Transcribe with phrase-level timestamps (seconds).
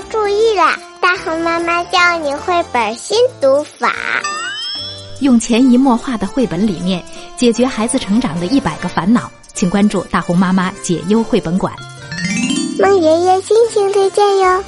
[0.00, 0.78] 妈注意啦！
[0.98, 3.94] 大红妈妈教你绘本新读法，
[5.20, 7.04] 用潜移默化的绘本理念
[7.36, 9.30] 解决孩子成长的一百个烦恼。
[9.52, 11.74] 请关注大红妈妈解忧绘本馆。
[12.78, 14.64] 孟爷爷心情推荐哟。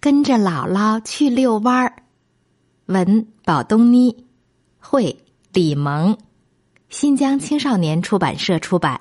[0.00, 1.92] 跟着姥姥去遛弯儿，
[2.86, 4.24] 文宝东妮，
[4.80, 5.16] 绘
[5.52, 6.18] 李萌，
[6.88, 9.00] 新疆青少年出版社出版。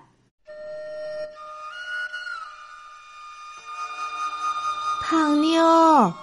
[5.12, 6.14] 胖妞，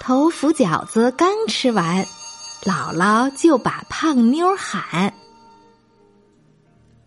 [0.00, 2.04] 头伏饺子刚吃完，
[2.64, 5.14] 姥姥就把胖妞喊。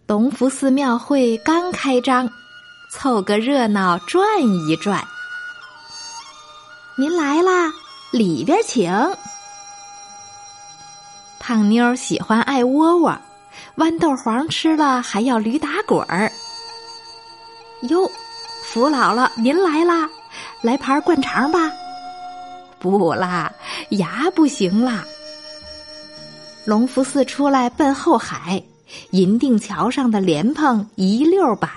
[0.08, 2.30] 东福寺庙会刚开张，
[2.90, 5.06] 凑个热闹转一转。
[6.96, 7.70] 您来啦，
[8.10, 8.90] 里边请。
[11.38, 13.14] 胖妞喜欢爱窝窝，
[13.76, 16.32] 豌豆黄吃了还要驴打滚儿。
[17.90, 18.10] 哟，
[18.64, 20.10] 福姥姥您来啦！
[20.62, 21.72] 来盘灌肠吧，
[22.80, 23.52] 不啦，
[23.92, 25.06] 牙不行啦。
[26.66, 28.62] 隆福寺出来奔后海，
[29.12, 31.70] 银锭桥上的莲蓬一溜摆。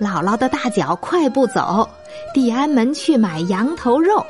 [0.00, 1.88] 姥姥的大脚快步走，
[2.32, 4.24] 地安门去买羊头肉。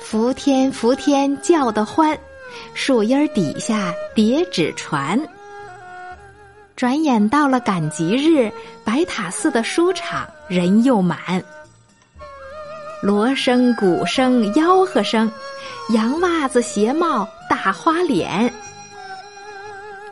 [0.00, 2.16] 伏天伏天叫得欢，
[2.72, 5.20] 树荫底下叠纸船。
[6.76, 8.52] 转眼到了赶集日，
[8.84, 11.18] 白塔寺的书场人又满。
[13.00, 15.30] 锣声、鼓声、吆喝声，
[15.90, 18.52] 洋袜子、鞋帽、大花脸，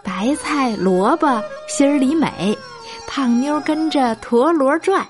[0.04, 2.56] 白菜、萝卜心儿里美，
[3.08, 5.04] 胖妞跟着陀螺转。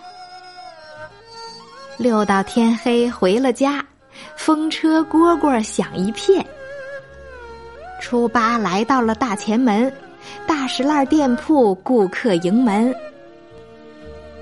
[1.99, 3.85] 溜到天黑回了家，
[4.37, 6.45] 风车蝈蝈响一片。
[8.01, 9.93] 初八来到了大前门。
[10.47, 12.95] 大石烂店铺顾客迎门，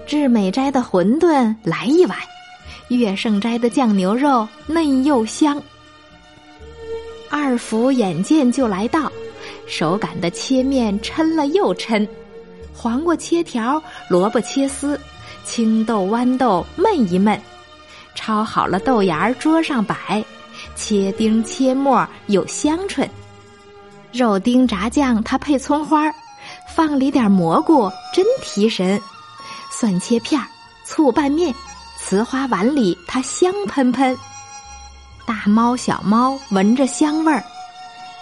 [0.06, 2.16] 至美斋的馄饨来一碗，
[2.88, 5.60] 月盛斋的酱牛肉嫩又香。
[7.30, 9.10] 二福眼见就来到，
[9.66, 12.06] 手擀的切面抻了又抻，
[12.74, 14.98] 黄瓜切条，萝卜切丝，
[15.44, 17.38] 青豆豌豆焖一焖，
[18.16, 20.24] 焯好了豆芽儿桌上摆，
[20.74, 23.08] 切丁切末有香椿。
[24.12, 26.14] 肉丁炸酱，它配葱花儿
[26.74, 29.00] 放里点蘑菇，真提神。
[29.70, 30.46] 蒜切片儿
[30.84, 31.54] 醋拌面，
[31.98, 34.16] 瓷花碗里它香喷喷。
[35.24, 37.42] 大猫小猫闻着香味儿，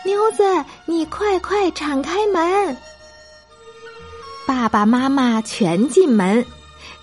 [0.04, 0.43] 妞子
[0.84, 2.76] 你快快敞开门。
[4.47, 6.44] 爸爸妈妈全进门，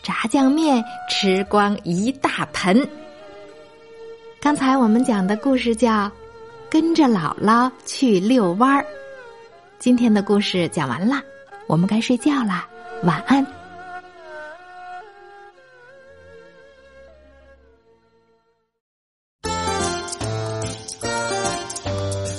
[0.04, 2.88] 炸酱面吃光一大盆。
[4.40, 6.12] 刚才我们讲的故事叫。
[6.70, 8.86] 跟着姥姥去遛弯儿。
[9.80, 11.22] 今天的故事讲完了，
[11.68, 12.68] 我们该睡觉啦，
[13.04, 13.46] 晚安。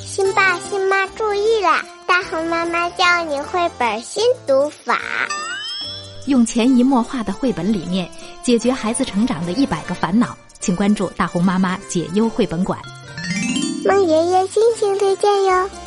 [0.04, 1.84] 新爸新妈注意啦！
[2.06, 4.98] 大红妈妈教你绘本新读法，
[6.26, 8.08] 用潜移默化的绘本理念
[8.42, 10.36] 解决孩子成长的一百个烦恼。
[10.58, 12.78] 请关注大红妈妈解忧绘本馆。
[13.86, 15.85] 孟爷爷心情推荐哟。